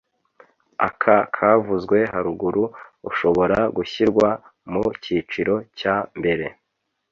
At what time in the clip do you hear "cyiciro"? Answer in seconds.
5.03-5.55